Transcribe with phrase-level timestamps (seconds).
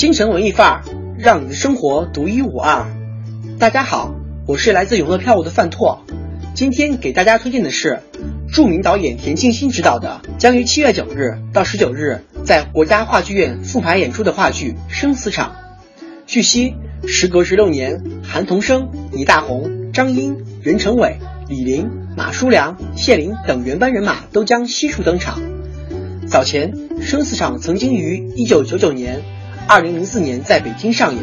[0.00, 0.82] 京城文艺范儿，
[1.18, 2.86] 让你的生活独一无二。
[3.58, 4.14] 大家好，
[4.46, 6.06] 我是来自永乐票务的范拓，
[6.54, 8.00] 今天给大家推荐的是
[8.50, 15.54] 著名导演田沁鑫执导的，将于七月九日到十九日在国家话剧院复排演出的话剧《生死场》。
[16.26, 16.76] 据悉，
[17.06, 21.86] 时隔十六年，韩童生、倪大红、张英、任成伟、李林、
[22.16, 25.42] 马书良、谢琳等原班人马都将悉数登场。
[26.26, 26.72] 早前，
[27.02, 29.20] 《生死场》曾经于一九九九年、
[29.68, 31.22] 二零零四年在北京上演，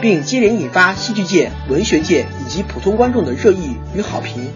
[0.00, 4.48] 并接连引发戏剧界、文学界以及普通观众的热议与好评，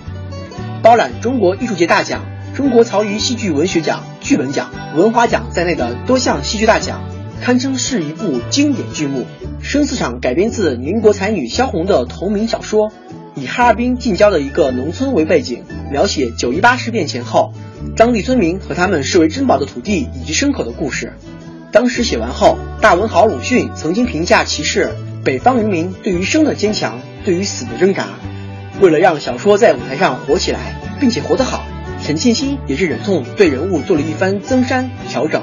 [0.83, 2.25] 包揽中国艺术节大奖、
[2.55, 7.05] 中国曹禺戏剧文学奖、剧本奖、文华奖在内的多项戏剧大奖，
[7.41, 9.27] 堪称是一部经典剧目。
[9.65, 12.93] 《生死场》改编自民国才女萧红的同名小说，
[13.35, 17.53] 以哈尔滨近郊的一个农村为背景，描写九一八事变前后。
[17.97, 21.13] 当地村民和他们视为珍宝的土地以及牲口的故事。
[21.71, 28.07] 当时写完后，大文豪鲁迅曾经评价其是北方人民对于生的坚强，对于死的挣扎。
[28.81, 31.65] 为了让小说在舞台上火起来，并且活得好，
[32.03, 35.43] 田沁鑫也是忍痛对人物做了一番增删调整。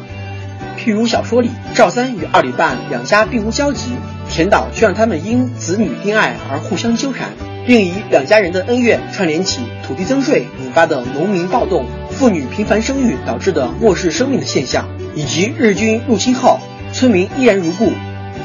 [0.80, 3.92] 譬如小说里赵三与二里半两家并无交集，
[4.30, 7.30] 田导却让他们因子女恋爱而互相纠缠，
[7.68, 11.86] 并以两家人的恩怨串联起土地增税引发的农民暴动。
[12.12, 16.60] 妇女频繁生育导致的漠视生命的现象，以及日军入侵后
[16.94, 17.92] 村民依然如故，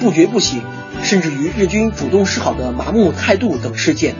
[0.00, 0.62] 不觉不醒，
[1.02, 4.14] 甚至于日军主动示好的麻木态度等事件。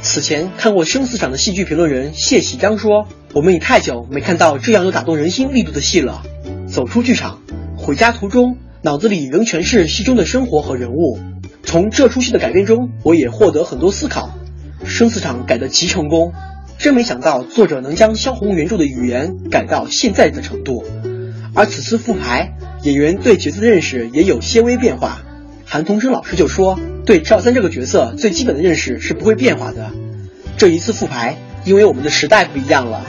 [0.00, 6.22] 此前看过《生死场》的戏剧评论人谢喜章说：“我们已太久没看到这样有打动人心力度的戏了。”
[6.70, 7.40] 走出剧场，
[7.76, 11.18] 回家途中，脑子里仍全是戏中的生活和人物。
[11.64, 14.38] 从这出戏的改编中，我也获得很多思考。
[14.88, 16.32] 《生死场》改得极成功。
[16.78, 20.84] 真没想到作者能将萧红原著的语言改到现在的程度，
[21.58, 22.52] 而此次复排，
[22.84, 25.22] 演员对角色的认识也有些微变化。
[25.66, 29.90] 韩童生老师就说，对赵三这个角色最基本的认识是不会变化的。
[30.56, 33.04] 这一次复排，因为我们的时代不一样了，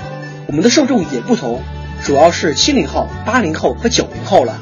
[0.47, 1.61] 我们的受众也不同，
[2.03, 4.59] 主要是七零后、八零后和九零后了，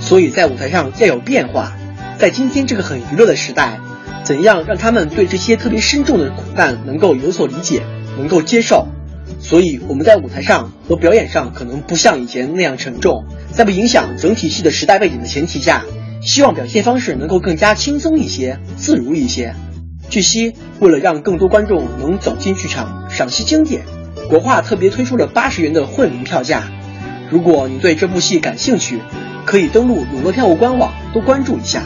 [0.00, 1.76] 所以在舞台上要有变化。
[2.18, 3.80] 在今天这个很娱乐的时代，
[4.24, 7.82] 怎样让他们对这些特别深重的苦难能够有所理解？
[8.16, 8.88] 能够接受，
[9.38, 15.84] 所以我们在舞台上和表演上可能不像以前那样沉重，在不影响整体戏的时代背景的前提下，
[16.22, 19.54] 希望表现方式能够更加轻松一些、自如一些。
[20.08, 23.82] 据悉，为了让更多观众能走进剧场赏析经典，
[24.28, 26.64] 国画特别推出了八十元的惠民票价。
[27.30, 28.98] 如果你对这部戏感兴趣，
[29.46, 31.84] 可以登录永乐票务官网多关注一下。